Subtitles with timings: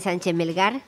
[0.00, 0.82] Sánchez Melgar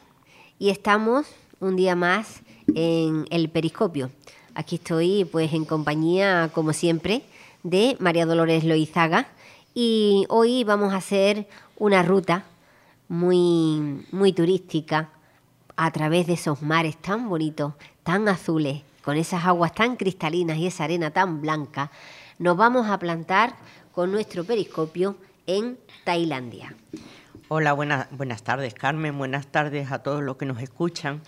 [0.59, 1.27] y estamos
[1.61, 2.41] un día más
[2.75, 4.11] en el Periscopio.
[4.55, 7.23] Aquí estoy pues en compañía, como siempre,
[7.63, 9.29] de María Dolores Loizaga
[9.75, 12.45] y hoy vamos a hacer una ruta
[13.09, 15.11] muy, muy turística
[15.77, 20.67] a través de esos mares tan bonitos, tan azules, con esas aguas tan cristalinas y
[20.67, 21.91] esa arena tan blanca.
[22.39, 23.55] Nos vamos a plantar
[23.93, 25.17] con nuestro periscopio
[25.47, 26.75] en Tailandia.
[27.53, 31.21] Hola, buenas, buenas tardes Carmen, buenas tardes a todos los que nos escuchan.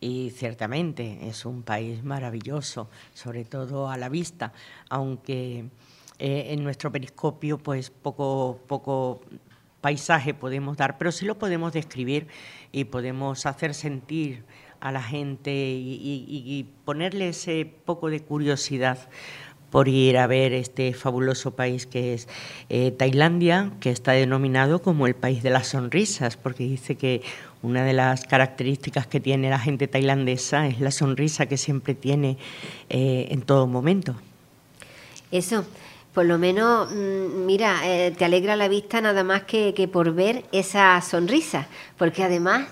[0.00, 4.54] Y ciertamente es un país maravilloso, sobre todo a la vista,
[4.88, 5.66] aunque
[6.18, 9.20] eh, en nuestro periscopio pues poco, poco
[9.82, 12.26] paisaje podemos dar, pero sí lo podemos describir
[12.72, 14.46] y podemos hacer sentir
[14.80, 19.10] a la gente y ponerle ese poco de curiosidad
[19.70, 22.28] por ir a ver este fabuloso país que es
[22.68, 27.22] eh, Tailandia, que está denominado como el país de las sonrisas, porque dice que
[27.62, 32.38] una de las características que tiene la gente tailandesa es la sonrisa que siempre tiene
[32.88, 34.14] eh, en todo momento.
[35.32, 35.64] Eso,
[36.14, 40.14] por lo menos, mm, mira, eh, te alegra la vista nada más que, que por
[40.14, 41.66] ver esa sonrisa,
[41.98, 42.68] porque además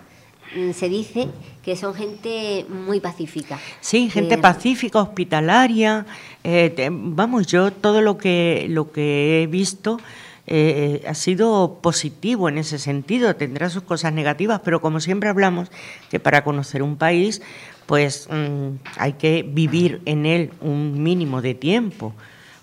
[0.73, 1.29] se dice
[1.65, 3.59] que son gente muy pacífica.
[3.81, 6.07] Sí, gente pacífica, hospitalaria.
[6.43, 9.99] Eh, vamos, yo todo lo que, lo que he visto
[10.47, 13.35] eh, ha sido positivo en ese sentido.
[13.37, 15.71] Tendrá sus cosas negativas, pero como siempre hablamos,
[16.11, 17.41] que para conocer un país,
[17.87, 22.13] pues mm, hay que vivir en él un mínimo de tiempo,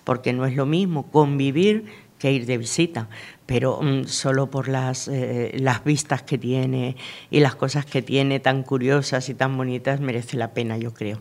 [0.04, 1.86] porque no es lo mismo convivir
[2.22, 3.10] que ir de visita
[3.52, 6.96] pero mm, solo por las, eh, las vistas que tiene
[7.30, 11.20] y las cosas que tiene tan curiosas y tan bonitas merece la pena, yo creo.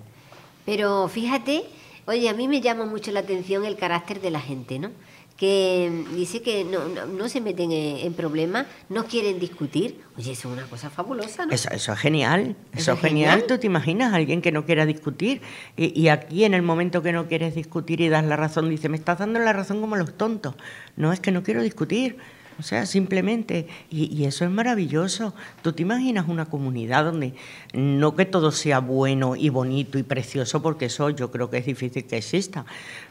[0.65, 1.65] Pero fíjate,
[2.07, 4.93] oye, a mí me llama mucho la atención el carácter de la gente, ¿no?
[5.41, 9.99] Que dice que no, no, se meten en, problemas, no quieren discutir.
[10.19, 11.53] Oye, eso es una cosa fabulosa, ¿no?
[11.53, 13.45] Eso, eso es genial, eso, es genial.
[13.49, 15.41] ¿Tú te imaginas a alguien que no quiera discutir?
[15.79, 18.91] Y, y, aquí, en el momento que no quieres discutir y das la razón, dice,
[18.91, 20.57] me estás dando la razón como los tontos.
[20.97, 22.19] No, es que no quiero discutir.
[22.61, 25.35] O sea, simplemente, y, eso es maravilloso.
[25.63, 27.33] Tú te imaginas una comunidad donde
[27.73, 31.65] no que todo sea bueno y bonito y precioso, porque eso yo creo que es
[31.65, 32.67] difícil que exista,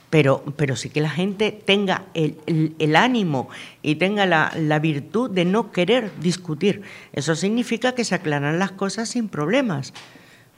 [0.09, 3.50] pero, pero sí que la gente tenga el, ánimo
[3.81, 6.81] y tenga la, la, virtud de no querer discutir.
[7.14, 9.94] Eso significa que se aclaran las cosas sin problemas,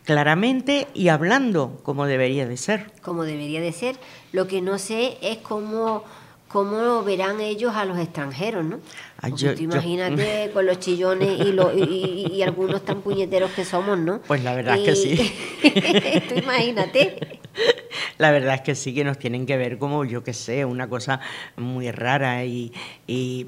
[0.05, 2.91] claramente y hablando como debería de ser.
[3.01, 3.97] Como debería de ser.
[4.31, 6.03] Lo que no sé es cómo
[6.51, 8.79] cómo verán ellos a los extranjeros, ¿no?
[9.57, 14.19] imagínate con los chillones y, algunos tan puñeteros que somos, ¿no?
[14.27, 15.33] Pues la verdad es que sí.
[16.29, 17.40] tú imagínate.
[18.21, 20.87] La verdad es que sí que nos tienen que ver como, yo qué sé, una
[20.87, 21.21] cosa
[21.57, 22.71] muy rara y,
[23.07, 23.47] y,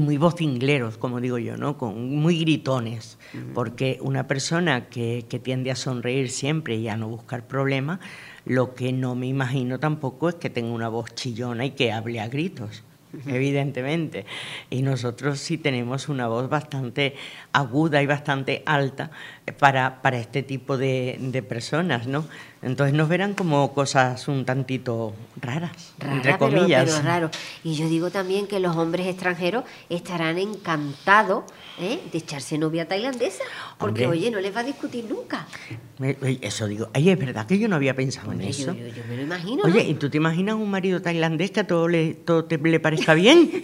[0.00, 1.78] muy vocingleros, como digo yo, ¿no?
[1.78, 3.18] Con, muy gritones,
[3.54, 8.00] porque una persona que, que tiende a sonreír siempre y a no buscar problemas,
[8.44, 12.18] lo que no me imagino tampoco es que tenga una voz chillona y que hable
[12.18, 12.82] a gritos
[13.26, 14.26] evidentemente.
[14.70, 17.14] Y nosotros sí tenemos una voz bastante
[17.52, 19.10] aguda y bastante alta
[19.58, 22.24] para, para este tipo de, de, personas, ¿no?
[22.62, 26.90] Entonces nos verán como cosas un tantito raras, entre comillas.
[26.90, 27.30] Pero, raro.
[27.64, 31.44] Y yo digo también que los hombres extranjeros estarán encantados
[31.80, 32.00] ¿eh?
[32.12, 33.44] de echarse novia tailandesa,
[33.78, 35.46] porque oye, no les va a discutir nunca.
[36.40, 38.72] Eso digo, ay, es verdad que yo no había pensado en eso.
[38.72, 39.64] Yo, me lo imagino.
[39.64, 42.78] Oye, ¿y tú te imaginas un marido tailandés que a todo le, todo te, le
[42.78, 43.50] parezca bien?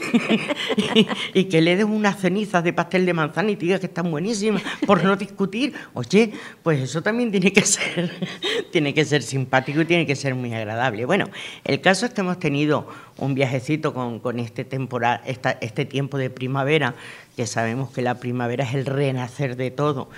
[1.35, 4.11] y, que le des unas cenizas de pastel de manzana y te diga que están
[4.11, 5.75] buenísimas por no discutir.
[5.95, 8.11] Oye, pues eso también tiene que ser,
[8.73, 11.05] tiene que ser simpático y tiene que ser muy agradable.
[11.05, 11.31] Bueno,
[11.65, 12.89] el caso es que hemos tenido
[13.19, 16.95] un viajecito con, con este, temporal, esta, este tiempo de primavera,
[17.37, 20.09] que sabemos que la primavera es el renacer de todo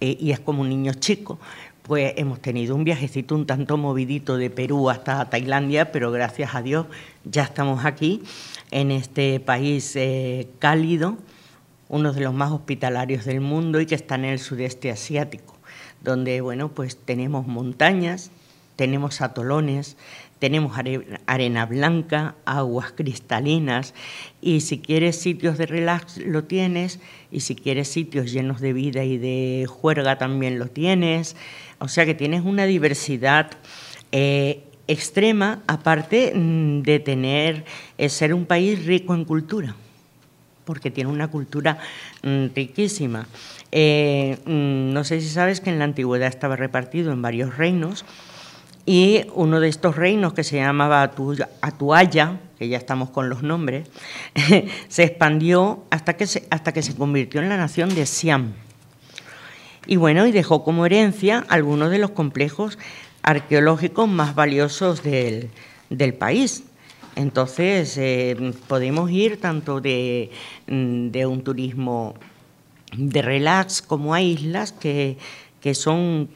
[0.00, 1.38] eh, y es como un niño chico.
[1.82, 6.62] Pues hemos tenido un viajecito un tanto movidito de Perú hasta Tailandia, pero gracias a
[6.62, 6.86] Dios
[7.24, 8.22] ya estamos aquí,
[8.70, 11.16] en este país eh, cálido,
[11.88, 15.56] uno de los más hospitalarios del mundo y que está en el sudeste asiático,
[16.00, 18.30] donde bueno, pues tenemos montañas,
[18.76, 19.96] tenemos atolones,
[20.42, 20.76] tenemos
[21.26, 23.94] arena blanca, aguas cristalinas
[24.40, 26.98] y si quieres sitios de relax lo tienes
[27.30, 31.36] y si quieres sitios llenos de vida y de juerga también lo tienes.
[31.78, 33.52] O sea que tienes una diversidad
[34.10, 37.64] eh, extrema aparte mm, de tener,
[37.96, 39.76] eh, ser un país rico en cultura
[40.64, 41.78] porque tiene una cultura
[42.24, 43.28] mm, riquísima.
[43.70, 48.04] Eh, mm, no sé si sabes que en la antigüedad estaba repartido en varios reinos
[48.84, 51.02] y uno de estos reinos que se llamaba
[51.60, 53.88] Atuaya, que ya estamos con los nombres,
[54.88, 58.54] se expandió hasta que se, hasta que se convirtió en la nación de Siam.
[59.86, 62.78] Y bueno, y dejó como herencia algunos de los complejos
[63.22, 65.50] arqueológicos más valiosos del,
[66.18, 66.64] país.
[67.14, 70.30] Entonces, eh, podemos ir tanto de,
[70.66, 72.14] mm, de, un turismo
[72.96, 75.18] de relax como a islas que,
[75.60, 76.28] que son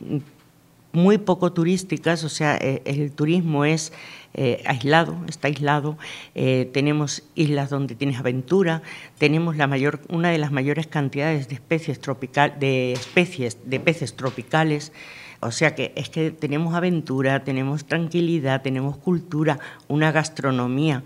[0.97, 3.93] muy poco turísticas, o sea, eh, el turismo es
[4.33, 5.99] eh, aislado, está aislado.
[6.35, 8.83] Eh, tenemos islas donde tienes aventura,
[9.19, 14.17] tenemos la mayor, una de las mayores cantidades de especies tropical, de especies de peces
[14.17, 14.93] tropicales.
[15.41, 19.59] O sea que es que tenemos aventura, tenemos tranquilidad, tenemos cultura,
[19.89, 21.05] una gastronomía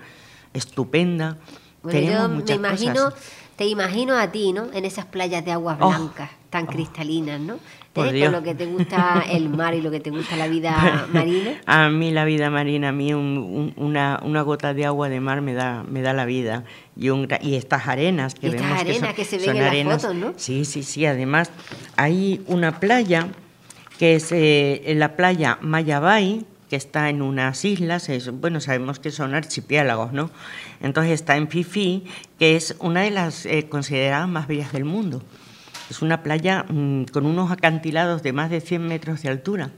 [0.55, 1.37] estupenda.
[1.85, 3.13] tenemos yo me imagino,
[3.57, 4.73] te imagino a ti, ¿no?
[4.73, 6.69] En esas playas de aguas oh, blancas, tan oh.
[6.69, 7.59] cristalinas, ¿no?
[7.93, 11.61] Por lo que te gusta el mar y lo que te gusta la vida marina.
[11.67, 15.55] A mí la vida marina, a mí una, una, gota de agua de mar me
[15.55, 16.65] da, me da la vida.
[16.97, 20.35] Y, y estas arenas que vemos estas arenas que, se ven en las fotos, ¿no?
[20.37, 21.05] Sí, sí, sí.
[21.05, 21.51] Además,
[21.97, 23.27] hay una playa
[23.99, 29.35] que es eh, la playa Mayabay, que está en unas islas, bueno, sabemos que son
[29.35, 30.31] archipiélagos, ¿no?
[30.81, 32.05] Entonces está en Fifi,
[32.39, 35.23] que es una de las eh, consideradas más bellas del mundo.
[35.91, 39.71] Es una playa mm, con unos acantilados de más de 100 metros de altura.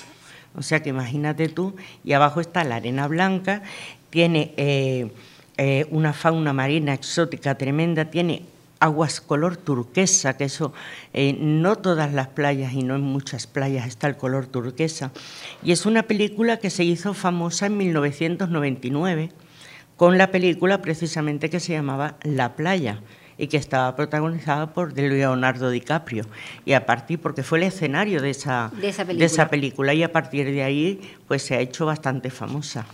[0.55, 1.75] O sea que imagínate tú,
[2.05, 3.63] y abajo está la arena blanca,
[4.11, 5.11] tiene eh,
[5.57, 8.43] eh, una fauna marina exótica tremenda, tiene
[8.79, 10.75] aguas color turquesa, que eso
[11.15, 15.13] eh, no todas las playas y no en muchas playas está el color turquesa.
[15.63, 19.31] Y es una película que se hizo famosa en 1999
[19.97, 23.01] con la película precisamente que se llamaba La playa
[23.43, 26.25] y que estaba protagonizada por Leonardo DiCaprio.
[26.65, 28.89] Y a partir, porque fue el escenario de esa, de
[29.25, 29.93] esa, película.
[29.95, 32.87] y a partir de ahí pues se ha hecho bastante famosa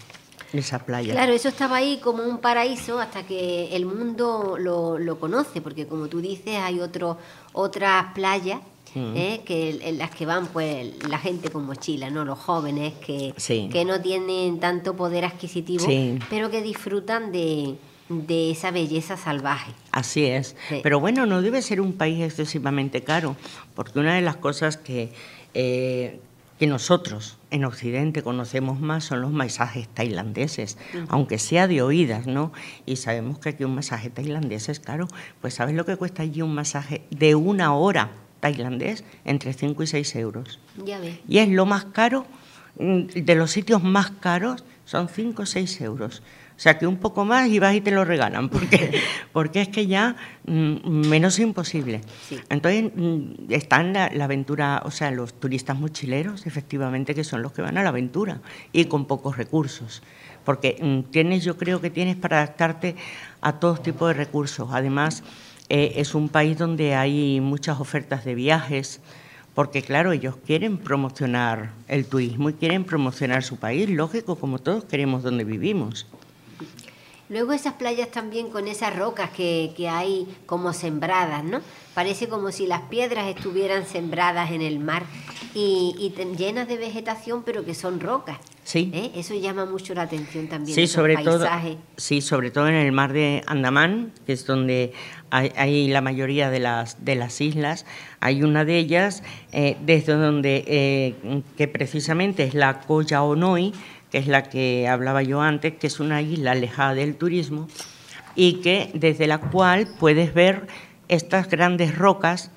[0.55, 1.13] esa playa.
[1.13, 5.87] Claro, eso estaba ahí como un paraíso hasta que el mundo lo, lo conoce, porque
[5.87, 7.19] como tú dices, hay otro,
[7.53, 8.61] otras playas
[8.95, 9.17] mm.
[9.17, 9.43] ¿eh?
[9.45, 12.25] que en las que van pues la gente con mochila, ¿no?
[12.25, 13.35] Los jóvenes que,
[13.71, 15.87] que no tienen tanto poder adquisitivo,
[16.31, 17.77] pero que disfrutan de,
[18.09, 19.73] de esa belleza salvaje.
[19.93, 20.57] Así es.
[20.83, 23.37] Pero bueno, no debe ser un país excesivamente caro,
[23.75, 25.13] porque una de las cosas que,
[25.55, 26.21] eh,
[26.59, 30.79] que nosotros en Occidente conocemos más son los masajes tailandeses,
[31.09, 32.53] aunque sea de oídas, ¿no?
[32.87, 35.07] Y sabemos que aquí un masaje tailandés es caro.
[35.41, 39.05] Pues ¿sabes lo que cuesta allí un masaje de una hora tailandés?
[39.25, 40.59] Entre 5 y 6 euros.
[40.85, 41.19] Ya ves.
[41.29, 42.27] Y es lo más caro,
[42.79, 46.23] mm, de los sitios más caros, son 5 o 6 euros.
[46.59, 49.01] O sea, que un poco más y vas y te lo regalan, porque,
[49.33, 52.01] porque es que ya mm, menos imposible.
[52.51, 57.53] Entonces, mm, están la, la, aventura, o sea, los turistas mochileros, efectivamente, que son los
[57.53, 58.41] que van a la aventura
[58.73, 60.03] y con pocos recursos.
[60.45, 62.97] Porque mm, tienes, yo creo que tienes para adaptarte
[63.41, 64.69] a todo tipo de recursos.
[64.73, 65.23] Además,
[65.69, 69.01] eh, es un país donde hay muchas ofertas de viajes,
[69.55, 74.85] porque claro, ellos quieren promocionar el turismo y quieren promocionar su país, lógico, como todos
[74.87, 76.09] queremos donde vivimos.
[77.29, 81.61] Luego esas playas también con esas rocas que, hay como sembradas, ¿no?
[81.95, 85.05] Parece como si las piedras estuvieran sembradas en el mar
[85.55, 88.39] y, llenas de vegetación, pero que son rocas.
[88.65, 88.91] Sí.
[88.95, 89.13] ¿Eh?
[89.15, 90.75] Eso llama mucho la atención también.
[90.75, 91.47] Sí, sobre todo.
[91.97, 94.93] Sí, sobre todo en el mar de Andamán, que es donde
[95.31, 97.87] hay, la mayoría de las de las islas.
[98.21, 103.73] Hay una de ellas eh, desde donde eh, que precisamente es la Koya Onoi
[104.11, 107.69] que es la que hablaba yo antes, que es una isla alejada del turismo
[108.35, 110.67] y que desde la cual puedes ver
[111.09, 112.51] estas grandes rocas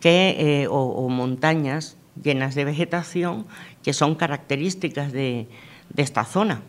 [0.00, 3.46] que, eh, o, montañas llenas de vegetación
[3.82, 5.48] que son características de,
[5.96, 6.62] esta zona.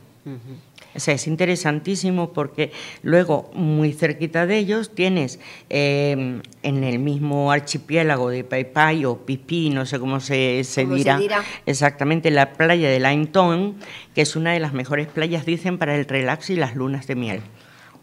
[0.97, 2.71] O sea, es interesantísimo porque
[3.03, 5.39] luego, muy cerquita de ellos, tienes
[5.69, 11.19] em, en el mismo archipiélago de Paipai o Pipi, no sé cómo se, dirá,
[11.67, 13.75] exactamente, la playa de Lainton,
[14.15, 17.15] que es una de las mejores playas, dicen, para el relax y las lunas de
[17.15, 17.41] miel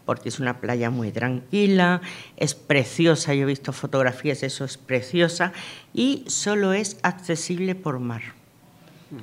[0.05, 1.99] porque es una playa muy tranquila,
[2.37, 5.51] es preciosa, yo he visto fotografías, eso es preciosa,
[5.95, 8.21] y solo es accesible por mar.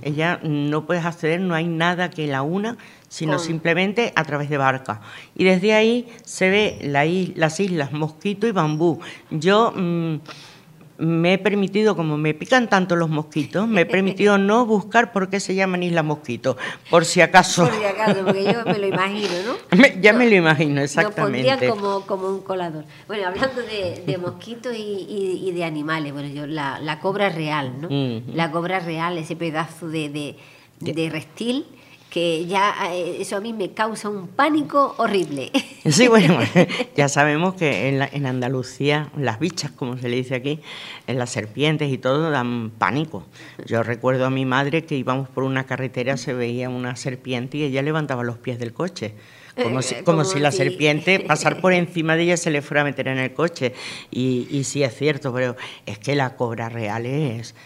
[0.03, 2.77] Ella no puedes acceder, no hay nada que la una,
[3.09, 5.01] sino simplemente a través de barca.
[5.35, 9.01] Y desde ahí se ve las islas Mosquito y Bambú.
[9.31, 10.17] Yo mm,
[10.99, 15.29] me he permitido, como me pican tanto los mosquitos, me he permitido no buscar por
[15.29, 16.57] qué se llaman Isla Mosquito,
[16.91, 17.65] por si acaso.
[17.65, 19.87] Por si acaso, porque yo me lo imagino, ¿no?
[20.01, 21.67] ya me lo imagino, exactamente.
[21.67, 22.85] Lo como, como un colador.
[23.07, 27.89] Bueno, hablando de, mosquitos y, de animales, bueno, yo la, cobra real, ¿no?
[28.35, 30.37] La cobra real, ese pedazo de,
[30.81, 31.67] de reptil
[32.12, 35.50] que ya eh, eso a mí me causa un pánico horrible.
[35.90, 36.38] Sí, bueno,
[36.97, 40.61] ya sabemos que en, en, Andalucía las bichas, como se le dice aquí,
[41.09, 43.26] en las serpientes y todo dan pánico.
[43.66, 47.64] Yo recuerdo a mi madre que íbamos por una carretera, se veía una serpiente y
[47.64, 49.14] ella levantaba los pies del coche.
[49.61, 52.83] Como, si, eh, como, si, la serpiente pasar por encima de ella se le fuera
[52.83, 53.75] a meter en el coche.
[54.12, 57.57] Y, y sí es cierto, pero es que la cobra real es...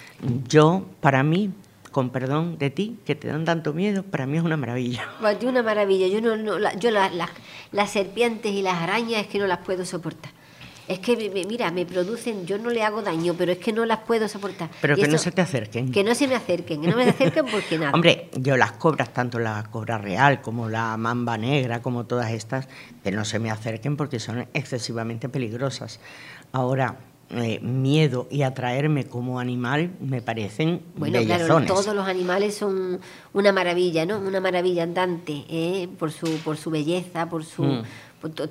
[0.48, 1.50] Yo, para mí,
[1.96, 5.08] con perdón de ti, que te dan tanto miedo, para mí es una maravilla.
[5.22, 6.06] Para ti una maravilla.
[6.08, 10.30] Yo, no, no yo las serpientes y las arañas es que no las puedo soportar.
[10.88, 11.16] Es que,
[11.48, 14.68] mira, me producen, yo no le hago daño, pero es que no las puedo soportar.
[14.82, 15.90] Pero que no se te acerquen.
[15.90, 17.92] Que no se me acerquen, que no me acerquen porque nada.
[17.92, 22.68] Hombre, yo las cobras, tanto la cobra real como la mamba negra, como todas estas,
[23.02, 25.98] que no se me acerquen porque son excesivamente peligrosas.
[26.52, 26.98] Ahora,
[27.30, 33.00] eh, miedo y atraerme como animal me parecen bueno claro todos los animales son
[33.33, 35.88] una maravilla no una maravilla andante ¿eh?
[35.99, 37.85] por su por su belleza por su mm.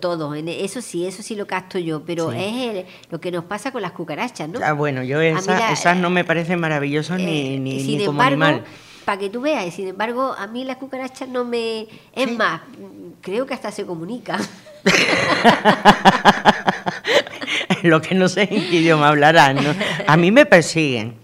[0.02, 0.36] todo.
[0.36, 3.94] Eso sí eso sí lo capto yo pero es lo que nos pasa con las
[3.94, 8.66] cucarachas no ah bueno yo esas no me parecen maravillosas ni, eh, ni, como animal.
[9.06, 11.88] para que tú veas, sin embargo, a mí las cucarachas no me...
[12.14, 12.62] Es más,
[13.22, 14.42] creo que hasta se comunican.
[17.84, 19.58] lo que no sé en qué idioma hablarán.
[20.08, 21.16] A mí me persiguen.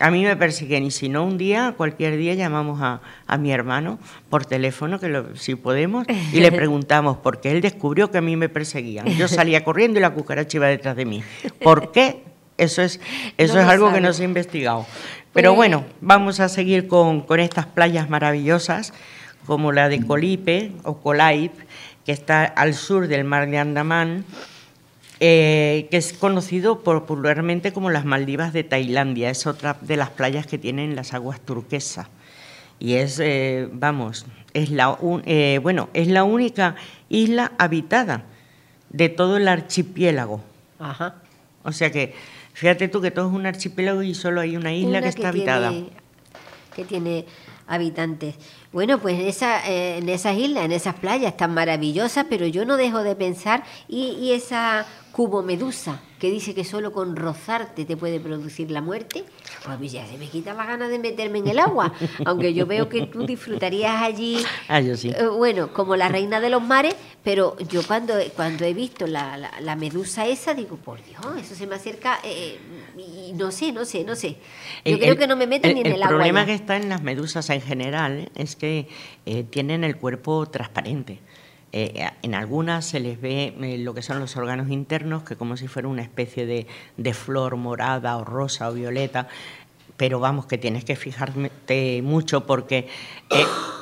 [0.00, 3.52] A mí me persiguen y si no un día, cualquier día llamamos a, a mi
[3.52, 3.98] hermano
[4.30, 8.22] por teléfono, que lo, si podemos, y le preguntamos por qué él descubrió que a
[8.22, 9.06] mí me perseguían.
[9.08, 11.22] Yo salía corriendo y la cucaracha iba detrás de mí.
[11.62, 12.22] ¿Por qué?
[12.56, 12.98] Eso es,
[13.36, 14.86] eso es algo que no se ha investigado.
[15.34, 18.94] Pero bueno, vamos a seguir con, con estas playas maravillosas,
[19.44, 21.52] como la de Colipe o Colaip,
[22.06, 24.24] que está al sur del mar de Andamán
[25.22, 29.28] eh, que es conocido popularmente como las Maldivas de Tailandia.
[29.28, 32.06] Es otra de las playas que tienen las aguas turquesas.
[32.78, 34.24] Y es, eh, vamos,
[34.54, 34.96] es la,
[35.26, 36.74] eh, bueno, es la única
[37.10, 38.24] isla habitada
[38.88, 40.40] de todo el archipiélago.
[40.78, 41.16] Ajá.
[41.64, 42.14] O sea que,
[42.54, 45.70] fíjate tú que todo es un archipiélago y solo hay una isla que, está habitada.
[46.74, 47.26] que tiene
[47.66, 48.36] habitantes.
[48.72, 53.02] Bueno, pues esa, en esas islas, en esas playas tan maravillosas, pero yo no dejo
[53.02, 54.86] de pensar, y, y esa
[55.20, 59.22] Cubo Medusa, que dice que solo con rozarte te puede producir la muerte,
[59.78, 61.92] pues ya se me quita la gana de meterme en el agua.
[62.24, 65.10] Aunque yo veo que tú disfrutarías allí, ah, yo sí.
[65.10, 69.36] Eh, bueno, como la reina de los mares, pero yo cuando, cuando he visto la,
[69.60, 72.58] la, medusa esa, digo, por Dios, eso se me acerca, eh,
[72.96, 74.38] y no sé, no sé, no sé.
[74.86, 76.06] Yo creo que no me meten ni en el, agua.
[76.06, 78.88] El problema que está en las medusas en general es que
[79.26, 81.18] eh, tienen el cuerpo transparente.
[81.72, 85.56] Eh, en algunas se les ve eh, lo que son los órganos internos, que como
[85.56, 89.28] si fuera una especie de, flor morada o rosa o violeta,
[89.96, 92.88] pero vamos, que tienes que fijarte mucho porque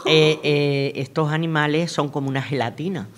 [0.05, 3.09] eh, estos animales son como una gelatina.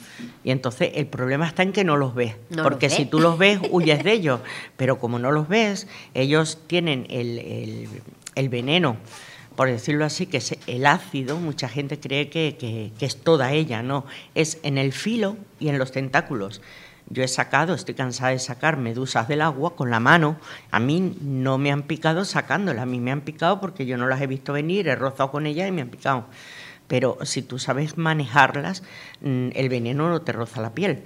[0.45, 3.59] Y entonces el problema está en que no los ves, porque si tú los ves,
[3.71, 4.41] huyes de ellos,
[4.77, 7.89] pero como no los ves, ellos tienen el,
[8.35, 8.97] el veneno
[9.57, 14.07] por decirlo así, que es el ácido, mucha gente cree que, es toda ella, no,
[14.35, 16.63] es en el filo y en los tentáculos.
[17.09, 20.39] Yo he sacado, estoy cansada de sacar medusas del agua con la mano.
[20.71, 24.07] A mí no me han picado sacándolas, a mí me han picado porque yo no
[24.07, 26.27] las he visto venir, he rozado con ellas y me han picado.
[26.87, 28.83] Pero si tú sabes manejarlas,
[29.23, 31.03] mm, el veneno no te roza la piel.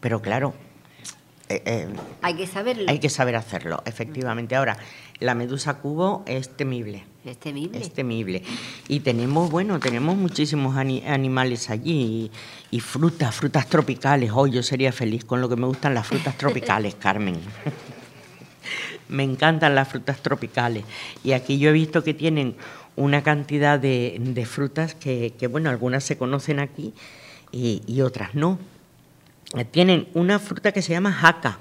[0.00, 0.54] Pero claro,
[1.48, 1.88] eh, eh,
[2.20, 2.84] hay que saberlo.
[2.88, 4.54] Hay que saber hacerlo, efectivamente.
[4.54, 4.76] Ahora,
[5.18, 7.04] la medusa cubo es temible.
[7.24, 7.78] Es temible.
[7.78, 8.42] Es temible.
[8.86, 12.30] Y tenemos, bueno, tenemos muchísimos animales allí
[12.70, 14.30] y, frutas, frutas tropicales.
[14.34, 17.40] Hoy yo sería feliz con lo que me gustan las frutas tropicales, Carmen.
[19.08, 20.84] me encantan las frutas tropicales.
[21.24, 22.56] Y aquí yo he visto que tienen
[22.94, 26.92] una cantidad de, frutas que, bueno, algunas se conocen aquí
[27.52, 28.58] y, y otras no.
[29.70, 31.58] Tienen una fruta que se llama jaca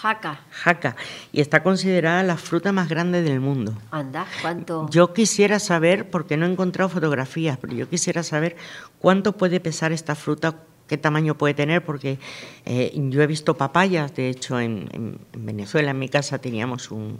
[0.00, 0.40] Jaca.
[0.50, 0.96] Jaca.
[1.30, 3.74] Y está considerada la fruta más grande del mundo.
[3.90, 4.88] Anda, ¿cuánto?
[4.88, 8.56] Yo quisiera saber, porque no he encontrado fotografías, pero yo quisiera saber
[8.98, 10.56] cuánto puede pesar esta fruta,
[10.86, 12.18] qué tamaño puede tener, porque
[12.64, 17.18] eh, yo he visto papayas, de hecho en, Venezuela, en mi casa, teníamos un,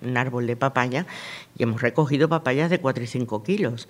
[0.00, 1.06] un árbol de papaya
[1.58, 3.88] y hemos recogido papayas de 4 y 5 kilos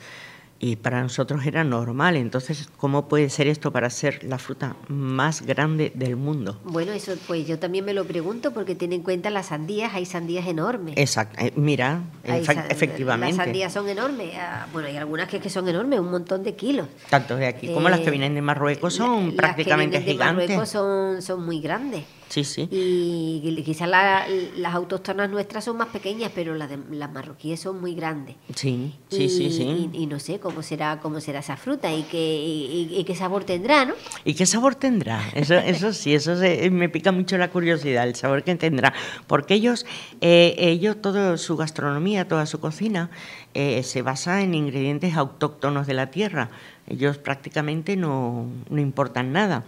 [0.58, 2.16] y para nosotros era normal.
[2.16, 6.58] Entonces, ¿cómo puede ser esto para ser la fruta más grande del mundo?
[6.64, 10.06] Bueno, eso pues yo también me lo pregunto porque ten en cuenta las sandías, hay
[10.06, 10.94] sandías enormes.
[10.96, 13.36] Exacto, eh, mira, efectivamente.
[13.36, 16.54] Las sandías son enormes, ah, bueno, hay algunas que, que son enormes, un montón de
[16.54, 16.88] kilos.
[17.10, 20.48] Tanto de aquí como las que eh, vienen de Marruecos son prácticamente las que gigantes.
[20.48, 22.04] De Marruecos son, son muy grandes.
[22.28, 22.68] Sí, sí.
[22.70, 27.94] Y quizás las autóctonas nuestras son más pequeñas, pero las, de, las marroquíes son muy
[27.94, 28.36] grandes.
[28.54, 29.90] Sí, sí, sí, sí.
[29.92, 33.94] Y, no sé cómo será cómo será esa fruta y qué, qué sabor tendrá, ¿no?
[34.24, 35.20] ¿Y qué sabor tendrá?
[35.34, 36.36] Eso, eso sí, eso
[36.70, 38.94] me pica mucho la curiosidad, el sabor que tendrá.
[39.26, 39.86] Porque ellos,
[40.20, 43.10] eh, ellos toda su gastronomía, toda su cocina,
[43.54, 46.50] eh, se basa en ingredientes autóctonos de la tierra.
[46.86, 49.64] Ellos prácticamente no, no importan nada.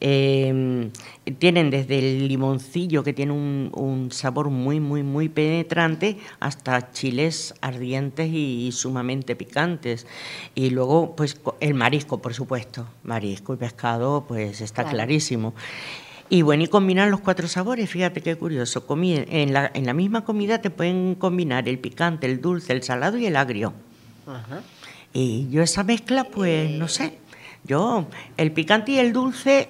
[0.00, 0.90] Eh,
[1.38, 8.30] tienen desde el limoncillo, que tiene un, sabor muy, muy, muy penetrante, hasta chiles ardientes
[8.32, 10.06] y, sumamente picantes.
[10.54, 12.86] Y luego, pues, el marisco, por supuesto.
[13.02, 15.54] Marisco y pescado, pues, está clarísimo.
[16.30, 18.84] Y bueno, y combinar los cuatro sabores, fíjate qué curioso.
[19.00, 23.16] En la, en la misma comida te pueden combinar el picante, el dulce, el salado
[23.18, 23.72] y el agrio.
[25.12, 27.18] Y yo esa mezcla, pues, no sé.
[27.64, 29.68] Yo, el picante y el dulce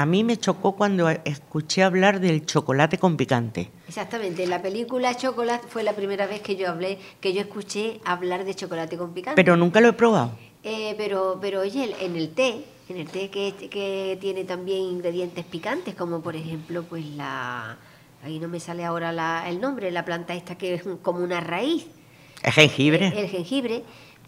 [0.00, 3.70] a mí me chocó cuando escuché hablar del chocolate con picante.
[3.86, 8.44] Exactamente, la película Chocolate fue la primera vez que yo hablé, que yo escuché hablar
[8.44, 9.36] de chocolate con picante.
[9.36, 10.32] Pero nunca lo he probado.
[10.64, 15.44] Eh, pero, pero oye, en el té, en el té que, que tiene también ingredientes
[15.44, 17.76] picantes, como por ejemplo, pues la,
[18.24, 21.88] ahí no me sale ahora el nombre, la planta esta que es como una raíz.
[22.42, 23.08] ¿El jengibre?
[23.08, 23.82] el jengibre,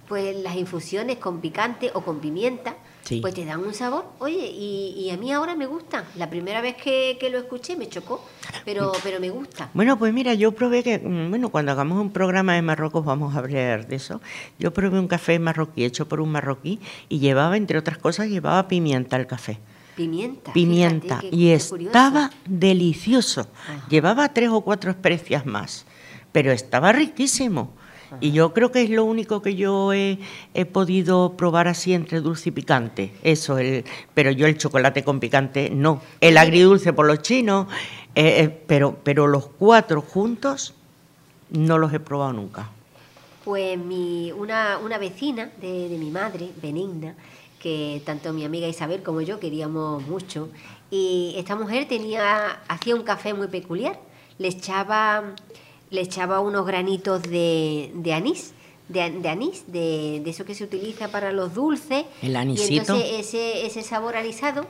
[0.06, 2.76] pues las infusiones con picante o con pimienta
[3.20, 4.04] pues te dan un sabor.
[4.18, 6.04] Oye, y, a mí ahora me gusta.
[6.16, 8.24] La primera vez que, lo escuché me chocó,
[8.64, 9.70] pero, pero me gusta.
[9.74, 13.34] Bueno, pues mira, yo probé que, mm, bueno, cuando hagamos un programa de Marruecos vamos
[13.34, 14.20] a hablar de eso.
[14.58, 18.68] Yo probé un café marroquí hecho por un marroquí y llevaba, entre otras cosas, llevaba
[18.68, 19.58] pimienta al café.
[19.96, 20.52] Pimienta.
[20.52, 21.20] Pimienta.
[21.30, 23.46] y estaba delicioso.
[23.90, 25.84] Llevaba tres o cuatro especias más,
[26.32, 27.74] pero estaba riquísimo.
[28.20, 30.18] Y yo creo que es lo único que yo he,
[30.72, 33.12] podido probar así entre dulce y picante.
[33.22, 36.00] Eso, el, pero yo el chocolate con picante no.
[36.20, 37.66] El agridulce por los chinos,
[38.14, 40.74] eh, eh, pero, pero los cuatro juntos
[41.50, 42.68] no los he probado nunca.
[43.44, 47.14] Pues mi, una, una vecina de, de mi madre, Benigna,
[47.58, 50.48] que tanto mi amiga Isabel como yo queríamos mucho,
[50.92, 53.98] y esta mujer tenía, hacía un café muy peculiar.
[54.36, 55.34] Le echaba
[55.92, 58.54] le echaba unos granitos de, de anís,
[58.88, 62.06] de, anís, de, eso que se utiliza para los dulces.
[62.22, 62.72] El anisito.
[62.72, 64.66] Y entonces ese, ese sabor anisado,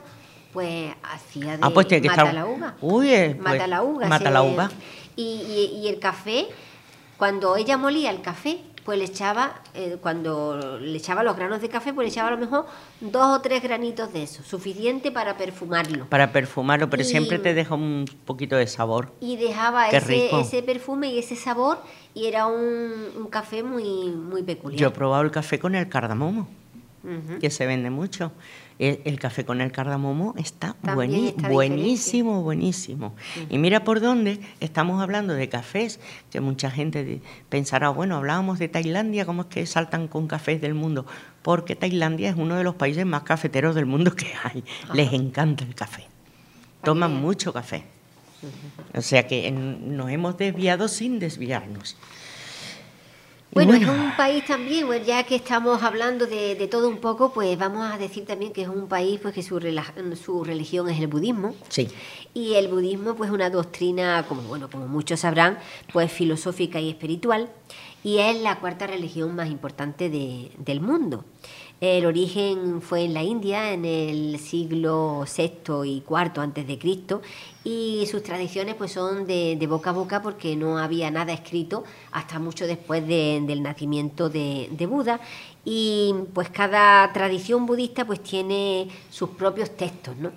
[0.51, 2.75] pues hacía de ah, pues mata la uva.
[2.81, 4.07] Uy, eh, mata pues, la uva.
[4.07, 4.69] Mata la uva.
[5.15, 6.47] y, y el café,
[7.17, 11.69] cuando ella molía el café, pues le echaba, eh, cuando le echaba los granos de
[11.69, 12.65] café, pues le echaba a lo mejor
[12.99, 16.05] dos o tres granitos de eso, suficiente para perfumarlo.
[16.09, 19.13] Para perfumarlo, pero siempre te deja un poquito de sabor.
[19.21, 21.79] Y dejaba ese, ese, perfume y ese sabor,
[22.13, 24.79] y era un, café muy, muy peculiar.
[24.79, 26.47] Yo he probado el café con el cardamomo,
[27.39, 28.31] que se vende mucho.
[28.79, 33.15] El, café con el cardamomo está, buenísimo, buenísimo.
[33.49, 35.99] Y mira por dónde estamos hablando de cafés,
[36.31, 40.73] que mucha gente pensará, bueno, hablábamos de Tailandia, ¿cómo es que saltan con cafés del
[40.73, 41.05] mundo?
[41.41, 44.63] Porque Tailandia es uno de los países más cafeteros del mundo que hay.
[44.93, 46.05] Les encanta el café.
[46.83, 47.83] Toman mucho café.
[48.93, 51.97] O sea que nos hemos desviado sin desviarnos.
[53.53, 57.91] Bueno, es un país también, ya que estamos hablando de, todo un poco, pues vamos
[57.91, 59.59] a decir también que es un país pues que su,
[60.21, 61.55] su religión es el budismo.
[61.69, 61.87] Sí.
[62.33, 65.59] Y el budismo pues es una doctrina, como bueno, como muchos sabrán,
[65.91, 67.49] pues filosófica y espiritual,
[68.03, 71.23] y es la cuarta religión más importante del mundo.
[71.83, 77.21] El origen fue en la India en el siglo VI y IV antes de Cristo
[77.65, 82.39] y sus tradiciones pues son de, boca a boca porque no había nada escrito hasta
[82.39, 85.19] mucho después del nacimiento de, Buda
[85.65, 90.31] y pues cada tradición budista pues tiene sus propios textos, ¿no?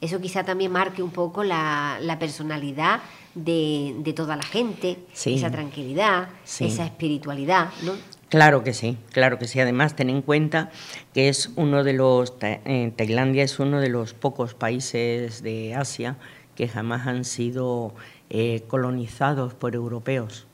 [0.00, 3.00] Eso quizá también marque un poco la, personalidad
[3.34, 6.28] de, toda la gente, esa tranquilidad,
[6.60, 8.21] esa espiritualidad, ¿no?
[8.32, 9.60] Claro que sí, claro que sí.
[9.60, 10.70] Además, ten en cuenta
[11.12, 16.16] que es uno de los, eh, Tailandia es uno de los pocos países de Asia
[16.54, 17.94] que jamás han sido
[18.30, 20.46] eh, colonizados por europeos.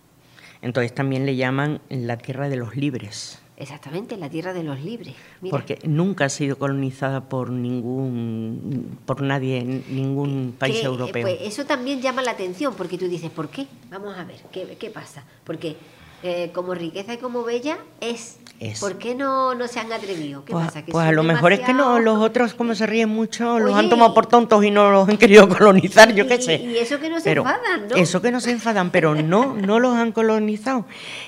[0.60, 3.38] Entonces también le llaman la tierra de los libres.
[3.56, 5.14] Exactamente, la tierra de los libres.
[5.48, 11.22] Porque nunca ha sido colonizada por ningún, por nadie, ningún país europeo.
[11.22, 13.68] Pues eso también llama la atención, porque tú dices, ¿por qué?
[13.88, 15.22] Vamos a ver, ¿qué, qué pasa?
[15.44, 15.76] Porque
[16.22, 18.38] eh, como riqueza y como bella es.
[18.80, 20.44] ¿Por qué no, no se han atrevido?
[20.44, 20.82] ¿Qué pues, pasa?
[20.90, 23.88] pues a lo mejor es que no, los otros, como se ríen mucho, los han
[23.88, 26.56] tomado por tontos y no los han querido colonizar, yo qué sé.
[26.56, 27.94] Y eso que no se enfadan, ¿no?
[27.94, 30.86] Eso que no se enfadan, pero no, no los han colonizado.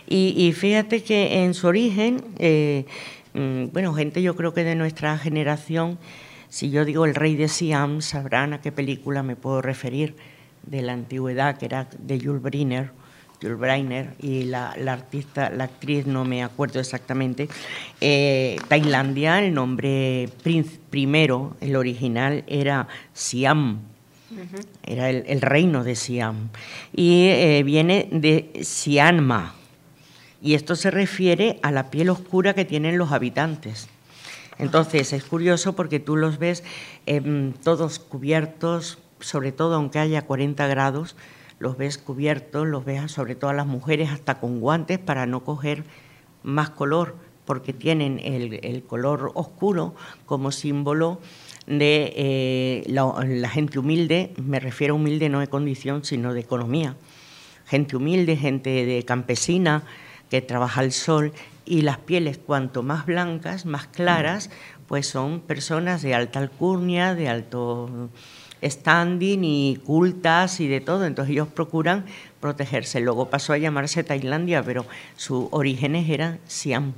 [0.09, 2.85] Y, fíjate que en su origen, eh,
[3.35, 5.99] mm, bueno, gente yo creo que de nuestra generación
[6.49, 10.17] Si yo digo el rey de Siam, sabrán a qué película me puedo referir
[10.65, 12.91] de la antigüedad, que era de Jules Briner,
[13.41, 17.49] Jules Breiner, y la, artista, la actriz, no me acuerdo exactamente.
[18.01, 20.29] Eh, Tailandia, el nombre
[20.91, 23.81] primero, el original, era Siam,
[24.85, 26.51] era el, reino de Siam,
[26.95, 29.55] y eh, viene de Sianma,
[30.43, 33.89] y esto se refiere a la piel oscura que tienen los habitantes.
[34.59, 36.63] Entonces es curioso porque tú los ves
[37.07, 41.17] em, todos cubiertos, sobre todo aunque haya 40 grados,
[41.61, 45.45] los ves cubiertos, los ves sobre todo a las mujeres hasta con guantes para no
[45.45, 45.85] coger
[46.43, 49.95] más color, porque tienen el, color oscuro
[50.25, 51.21] como símbolo
[51.67, 56.97] de eh, la, gente humilde, me refiero a humilde no de condición, sino de economía.
[57.67, 59.85] Gente humilde, gente de campesina
[60.31, 61.33] que trabaja el sol
[61.67, 64.51] y las pieles cuanto más blancas, más claras,
[64.87, 68.11] pues son personas de alta alcurnia, de alto
[68.63, 71.05] standing y cultas y de todo.
[71.05, 72.05] Entonces ellos procuran
[72.41, 73.01] protegerse.
[73.01, 76.95] Luego pasó a llamarse Tailandia, pero sus orígenes eran Siam.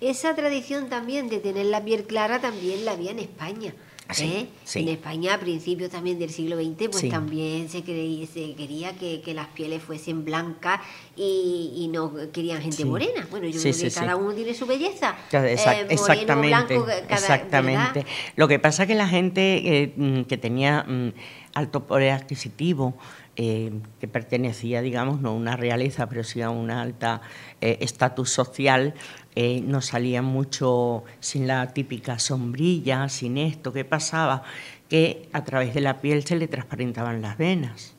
[0.00, 3.74] Esa tradición también de tener la piel clara también la había en España.
[4.18, 4.48] ¿Eh?
[4.74, 9.48] En España, a principios también del siglo XX, pues también se, se quería que, las
[9.48, 10.80] pieles fuesen blancas
[11.16, 13.26] y, no querían gente morena.
[13.30, 15.16] Bueno, yo creo que cada uno tiene su belleza.
[15.32, 15.56] Eh,
[15.88, 16.80] exactamente.
[17.08, 18.06] exactamente.
[18.36, 21.12] Lo que pasa es que la gente eh, mm, que tenía mm,
[21.54, 22.94] alto poder adquisitivo,
[23.36, 27.22] que pertenecía, digamos, no a una realeza, pero sí a un alta
[27.62, 28.92] estatus social,
[29.36, 34.42] eh, no salía mucho sin la típica sombrilla, sin esto, ¿qué pasaba?
[34.88, 37.94] Que a través de la piel se le transparentaban las venas.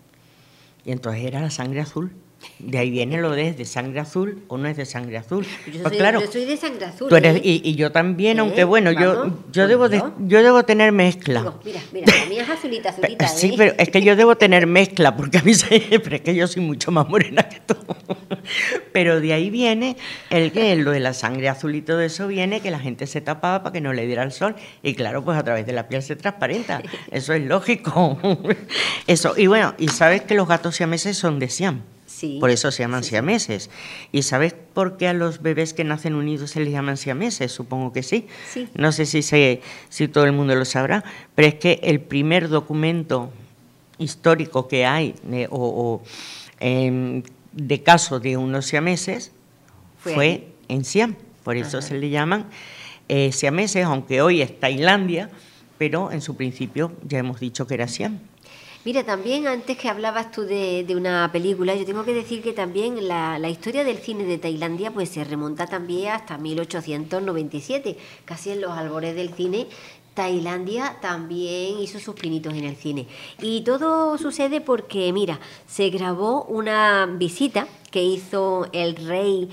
[0.84, 2.12] Y entonces era la sangre azul.
[2.60, 5.46] De ahí viene lo de, de sangre azul o no es de sangre azul.
[5.66, 7.10] Yo, pues soy, claro, yo soy de sangre azul.
[7.14, 7.42] ¿eh?
[7.44, 8.42] y, yo también, ¿Eh?
[8.42, 11.54] aunque bueno, yo, yo, debo de, yo debo tener mezcla.
[11.64, 13.28] mira, mira, la mía es azulita, azulita.
[13.28, 16.48] Sí, pero es que yo debo tener mezcla, porque a mí siempre es que yo
[16.48, 17.76] soy mucho más morena que tú.
[18.92, 19.98] Pero de ahí viene
[20.30, 23.22] el que lo de la sangre azul y todo eso viene que la gente se
[23.22, 24.56] tapaba para que no le diera el sol.
[24.84, 26.82] Y claro, pues a través de la piel se transparenta.
[27.12, 28.18] Eso es lógico.
[29.08, 29.34] Eso.
[29.38, 31.82] Y bueno, y sabes que los gatos siameses son de Siam.
[32.40, 33.70] Por eso se llaman siameses.
[34.12, 37.52] ¿Y sabes por qué a los bebés que nacen unidos se les llaman siameses?
[37.52, 38.28] Supongo que sí.
[38.76, 41.04] No sé si, si todo el mundo lo sabrá,
[41.36, 43.32] pero es que el primer documento
[43.98, 45.16] histórico que hay
[45.50, 46.02] o,
[46.60, 49.32] em, de caso de unos siameses
[50.00, 51.16] fue, en Siam.
[51.44, 52.48] Por eso se le llaman
[53.08, 55.30] eh, siameses, aunque hoy es Tailandia,
[55.78, 58.20] pero en su principio ya hemos dicho que era Siam.
[58.84, 63.08] Mira, también antes que hablabas tú de, una película, yo tengo que decir que también
[63.08, 68.72] la, historia del cine de Tailandia pues se remonta también hasta 1897, casi en los
[68.72, 69.68] albores del cine.
[70.16, 73.06] Tailandia también hizo sus pinitos en el cine.
[73.40, 79.48] Y todo sucede porque, mira, se grabó una visita que hizo el rey,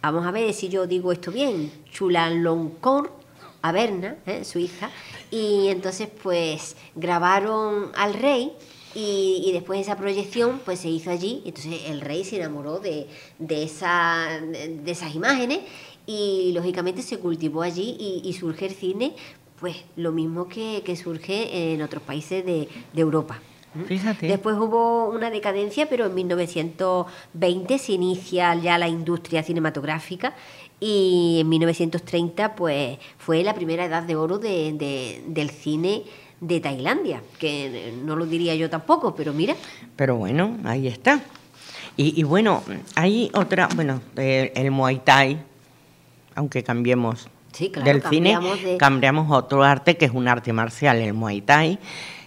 [0.00, 3.23] vamos a ver si yo digo esto bien, Chulalongkorn
[3.64, 4.44] a Berna, ¿eh?
[4.44, 4.90] su hija,
[5.30, 8.52] y entonces pues grabaron al rey
[8.94, 13.06] y, después esa proyección pues se hizo allí, entonces el rey se enamoró de,
[13.38, 15.60] de, esa, de esas imágenes
[16.04, 19.14] y lógicamente se cultivó allí y, surge el cine
[19.58, 23.40] pues lo mismo que, surge en otros países de, Europa.
[23.86, 24.28] Fíjate.
[24.28, 30.34] Después hubo una decadencia, pero en 1920 se inicia ya la industria cinematográfica
[30.86, 36.02] y en 1930 pues fue la primera edad de oro de, del cine
[36.42, 39.56] de Tailandia, que no lo diría yo tampoco, pero mira.
[39.96, 41.22] Pero bueno, ahí está.
[41.96, 42.62] Y, bueno,
[42.96, 45.38] hay otra, bueno, el Muay Thai,
[46.34, 47.28] aunque cambiemos
[47.82, 48.36] del cine,
[48.78, 51.78] cambiamos otro arte que es un arte marcial, el Muay Thai.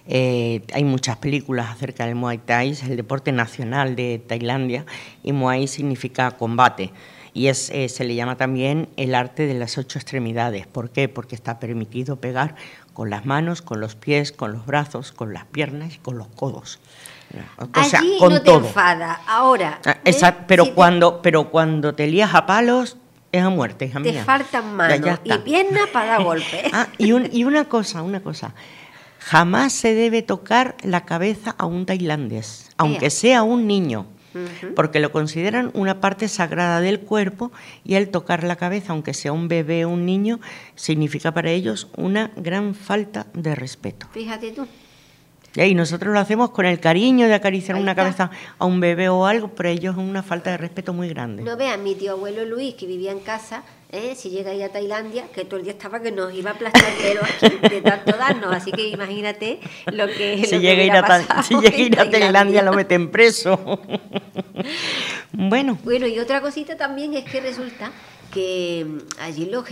[0.07, 4.85] Eh, hay muchas películas acerca del Muay Thai, es el deporte nacional de Tailandia
[5.21, 6.91] y Muay significa combate
[7.38, 10.65] y es, eh, se le llama también el arte de las ocho extremidades.
[10.65, 11.08] ¿Por qué?
[11.08, 12.56] Porque está permitido pegar
[12.93, 16.28] con las manos, con los pies, con los brazos, con las piernas y con los
[16.30, 16.80] codos.
[17.58, 19.21] O sea, con no te enfada.
[19.28, 19.80] Ahora.
[19.86, 20.15] Ah, ¿eh?
[20.47, 22.97] pero, cuando, pero cuando te lías a palos,
[23.32, 26.63] es a muerte, hija Te faltan manos y piernas para dar golpe.
[26.73, 28.56] Ah, y, y una cosa, una cosa.
[29.19, 34.08] Jamás se debe tocar la cabeza a un tailandés, aunque sea un niño
[34.76, 37.52] porque lo consideran una parte sagrada del cuerpo
[37.84, 40.39] y el tocar la cabeza, aunque sea un bebé o un niño,
[40.76, 44.08] significa para ellos una gran falta de respeto.
[44.13, 44.67] Fíjate tú.
[45.65, 49.25] Y nosotros lo hacemos con el cariño de acariciar una cabeza a un bebé o
[49.25, 51.43] algo, pero ellos es una falta de respeto muy grande.
[51.43, 54.13] No vean, mi tío abuelo Luis, que vivía en casa, ¿eh?
[54.15, 56.53] si llega a ir a Tailandia, que todo el día estaba que nos iba a
[56.53, 58.53] aplastar el de tanto darnos.
[58.53, 59.59] Así que imagínate
[59.91, 60.45] lo que.
[60.45, 62.73] Si lo que llega, a ir a, pasado si llega a ir a Tailandia lo
[62.73, 63.57] meten preso.
[65.33, 67.91] bueno, Bueno, y otra cosita también es que resulta
[68.31, 69.65] que mm, allí los,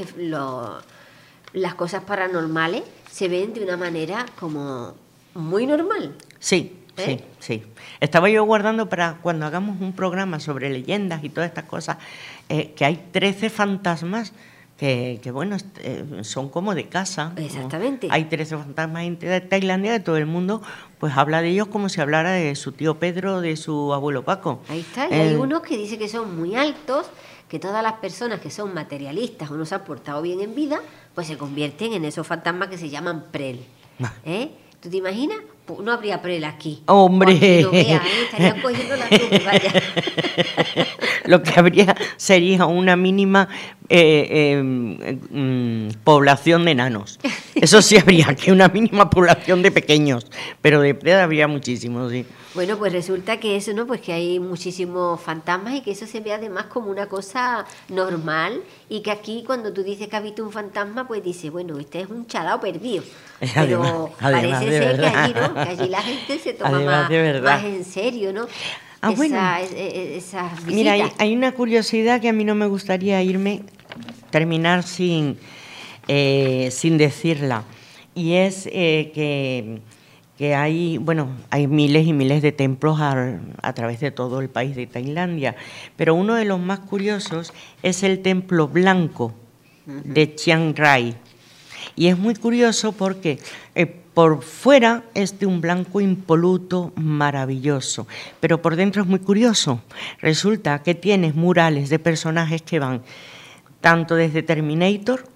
[1.54, 5.05] las cosas paranormales se ven de una manera como
[5.36, 6.16] muy normal.
[6.40, 7.20] sí, ¿Eh?
[7.40, 7.64] sí, sí.
[8.00, 11.98] Estaba yo guardando para cuando hagamos un programa sobre leyendas y todas estas cosas,
[12.48, 14.32] eh, que hay 13 fantasmas
[14.78, 17.34] que, que, bueno, eh, son como de casa.
[17.38, 18.08] Exactamente.
[18.12, 20.62] Hay 13 fantasmas en Ta- Tailandia que todo el mundo
[21.00, 24.62] pues habla de ellos como si hablara de su tío Pedro, de su abuelo Paco.
[24.70, 25.10] Ahí está.
[25.10, 27.08] Y hay unos que dicen que son muy altos,
[27.50, 30.80] que todas las personas que son materialistas o no se han portado bien en vida,
[31.14, 33.62] pues se convierten en esos fantasmas que se llaman prel.
[34.02, 34.14] Ah.
[34.26, 34.52] ¿Eh?
[34.86, 35.40] ¿Tú te imaginas?
[35.82, 36.84] No habría prel aquí.
[36.86, 37.64] Hombre.
[37.64, 38.00] Lo ¿eh?
[38.26, 39.08] Estarían cogiendo la
[39.44, 39.74] vaya.
[41.26, 43.50] Lo que habría sería una mínima
[43.90, 44.28] eh,
[44.60, 47.20] eh, mm, población de enanos.
[47.56, 50.26] Eso sí habría, que una mínima población de pequeños,
[50.62, 52.26] pero de preda habría muchísimos, sí.
[52.54, 53.86] Bueno, pues resulta que eso, ¿no?
[53.86, 58.62] Pues que hay muchísimos fantasmas y que eso se ve además como una cosa normal
[58.90, 62.02] y que aquí cuando tú dices que has visto un fantasma, pues dices, bueno, este
[62.02, 63.04] es un chalao perdido.
[63.54, 65.54] Pero Además- parece ser que allí, ¿no?
[65.54, 68.48] Que allí la gente se toma Además más, en serio, ¿no?
[69.02, 69.38] Ah, Esa- bueno.
[69.62, 70.74] es- es- esas visitas.
[70.74, 73.64] Mira, hay, hay una curiosidad que a mí no me gustaría irme,
[74.36, 75.38] terminar sin,
[76.10, 77.64] eh, sin decirla,
[78.14, 79.80] y es eh, que,
[80.38, 84.50] que hay, bueno, hay miles y miles de templos a, a través de todo el
[84.50, 85.56] país de Tailandia,
[85.96, 89.34] pero uno de los más curiosos es el templo blanco
[89.86, 91.16] de Chiang Rai.
[91.96, 93.40] Y es muy curioso porque
[93.74, 98.06] eh, por fuera es de un blanco impoluto maravilloso,
[98.42, 99.82] pero por dentro es muy curioso.
[100.20, 103.02] Resulta que tienes murales de personajes que van
[103.86, 105.28] tanto desde Terminator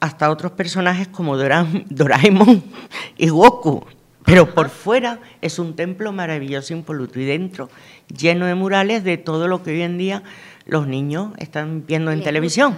[0.00, 2.62] hasta otros personajes como Dora- Doraemon
[3.16, 3.86] y Goku.
[4.26, 7.70] Pero por fuera es un templo maravilloso impoluto y dentro
[8.14, 10.22] lleno de murales de todo lo que hoy en día
[10.66, 12.76] los niños están viendo en Les televisión.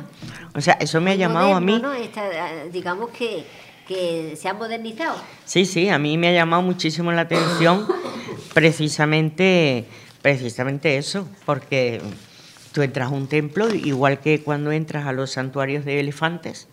[0.54, 1.82] O sea, eso me ha llamado a mí.
[2.00, 2.22] Esta,
[2.70, 3.44] digamos que,
[3.88, 5.16] que se han modernizado.
[5.46, 7.88] Sí, sí, a mí me ha llamado muchísimo la atención
[8.54, 9.84] precisamente,
[10.22, 12.00] precisamente eso, porque
[12.78, 16.68] tú entras a un templo, igual que cuando entras a los santuarios de elefantes,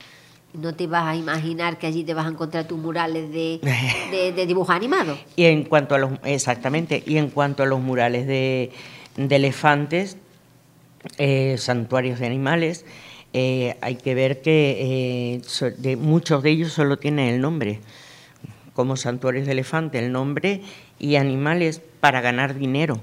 [0.53, 3.59] No te vas a imaginar que allí te vas a encontrar tus murales de,
[4.11, 5.17] de, de dibujos animados.
[5.35, 8.71] y en cuanto a los, exactamente, y en cuanto a los murales de,
[9.17, 10.17] de elefantes,
[11.17, 12.85] eh, santuarios de animales,
[13.33, 17.79] eh, hay que ver que eh, de, muchos de ellos solo tienen el nombre,
[18.75, 20.61] como santuarios de elefante, el nombre
[20.99, 23.01] y animales para ganar dinero.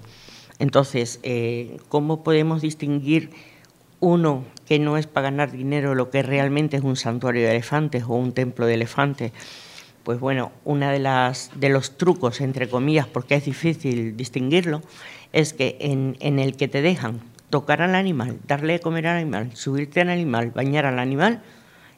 [0.62, 3.31] Entonces, eh, ¿cómo podemos distinguir
[3.98, 8.05] uno que no es para ganar dinero lo que realmente es un santuario de elefantes
[8.05, 9.33] o un templo de elefantes?
[10.05, 14.83] Pues bueno, una de las de los trucos entre comillas, porque es difícil distinguirlo,
[15.33, 17.18] es que en, en el que te dejan
[17.51, 21.42] tocar al animal, darle de comer al animal, subirte al animal, bañar al animal,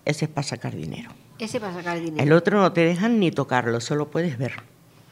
[0.07, 1.11] ese es para sacar dinero.
[1.39, 2.25] Ese para sacar dinero.
[2.25, 4.55] El otro no te dejan ni tocarlo, solo puedes ver.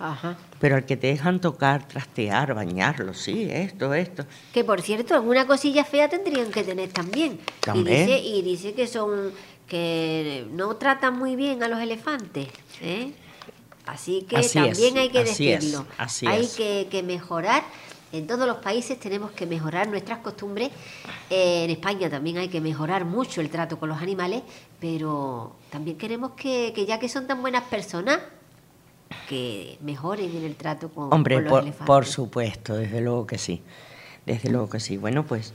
[0.03, 0.37] Ajá.
[0.61, 4.25] Pero al que te dejan tocar, trastear, bañarlo, sí, esto, esto.
[4.53, 7.35] Que por cierto, alguna cosilla fea tendrían que tener también.
[7.35, 8.07] Y También.
[8.07, 9.31] dice, y dice que son
[9.69, 12.49] que no tratan muy bien a los elefantes.
[12.81, 13.13] ¿eh?
[13.87, 15.87] Así que Así también es, hay que así es, decirlo.
[15.99, 16.57] así hay es.
[16.57, 17.63] Que, que mejorar.
[18.13, 20.71] En todos los países tenemos que mejorar nuestras costumbres.
[21.31, 24.43] Eh, en España también hay que mejorar mucho el trato con los animales,
[24.79, 28.19] pero también queremos que, que ya que son tan buenas personas,
[29.29, 31.87] que mejoren en el trato con, Hombre, con los por, elefantes.
[31.87, 33.63] por supuesto, desde luego que sí.
[34.27, 34.97] Desde luego que sí.
[34.97, 35.53] Bueno, pues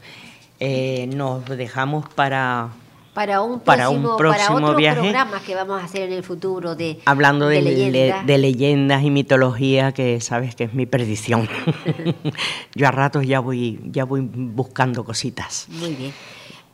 [0.60, 2.70] eh, nos dejamos para
[3.14, 5.00] para un para un próximo, para, próximo otros viaje.
[5.02, 8.26] programas que vamos a hacer en el futuro de hablando de, le- leyendas.
[8.28, 11.48] de leyendas y mitología, que sabes que es mi perdición.
[12.76, 15.66] Yo a ratos ya voy, ya voy buscando cositas.
[15.70, 16.14] Muy bien.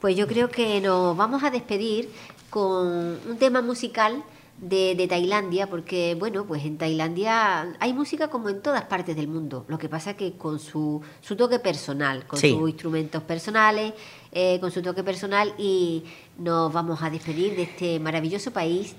[0.01, 2.09] Pues yo creo que nos vamos a despedir
[2.49, 2.87] con
[3.25, 4.21] un tema musical
[4.63, 9.27] de, de Tailandia, porque bueno, pues en Tailandia hay música como en todas partes del
[9.27, 9.65] mundo.
[9.67, 12.51] Lo que pasa que con su, su toque personal, con Sí.
[12.51, 13.93] sus instrumentos personales,
[14.31, 16.03] eh, con su toque personal, y
[16.37, 18.95] nos vamos a despedir de este maravilloso país.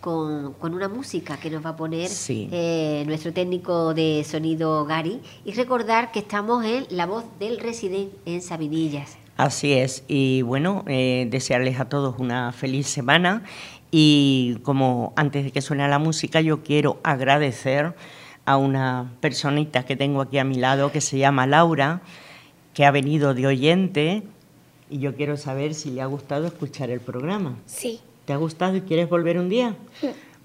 [0.00, 2.48] Con, con una música que nos va a poner Sí.
[2.52, 8.10] eh, nuestro técnico de sonido Gary y recordar que estamos en La Voz del Resident
[8.24, 9.18] en Sabinillas.
[9.36, 10.02] Así es.
[10.08, 13.42] Y bueno, eh, desearles a todos una feliz semana.
[13.90, 17.94] Y como antes de que suene la música, yo quiero agradecer
[18.44, 22.00] a una personita que tengo aquí a mi lado que se llama Laura,
[22.74, 24.22] que ha venido de oyente
[24.88, 27.56] y yo quiero saber si le ha gustado escuchar el programa.
[27.66, 28.00] Sí.
[28.24, 29.74] ¿Te ha gustado y quieres volver un día?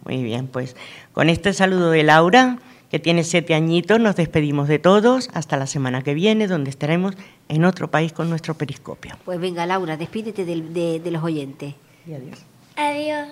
[0.06, 0.76] Muy bien, pues
[1.14, 5.68] con este saludo de Laura, que tiene siete añitos, nos despedimos de todos hasta la
[5.68, 7.16] semana que viene, donde estaremos
[7.50, 9.16] en otro país con nuestro periscopio.
[9.26, 11.74] Pues venga, Laura, despídete del- de, de los oyentes.
[12.08, 12.40] Y adiós.
[12.76, 13.28] Adiós.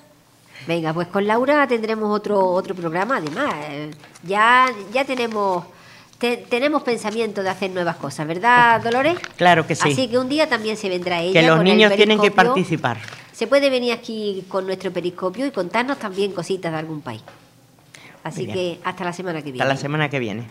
[0.68, 3.18] Venga, pues con Laura tendremos otro otro programa.
[3.18, 3.92] Además, eh,
[4.24, 5.66] ya ya tenemos
[6.20, 9.18] te- tenemos pensamiento de hacer nuevas cosas, ¿verdad, Dolores?
[9.36, 9.92] Claro que sí.
[9.92, 11.42] Así que un día también se vendrá ella.
[11.42, 12.98] que los con el niños tienen que participar.
[13.34, 17.22] Se puede venir aquí con nuestro periscopio y contarnos también cositas de algún país.
[18.24, 19.64] Así que hasta la semana que viene.
[19.64, 20.48] Hasta la semana que viene.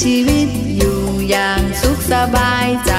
[0.00, 2.92] ชีวิตอยู่อย่างสุขสบายใจ